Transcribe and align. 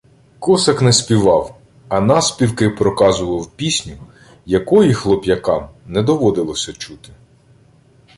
Косак 0.39 0.81
не 0.81 0.93
співав, 0.93 1.59
а 1.87 1.99
навспівки 2.01 2.69
проказував 2.69 3.47
пісню, 3.55 3.97
якої 4.45 4.93
хлоп'якам 4.93 5.69
не 5.87 6.01
доводилося 6.03 6.73
чути. 6.73 7.09